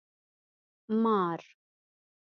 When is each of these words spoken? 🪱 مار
🪱 0.87 0.95
مار 1.03 1.41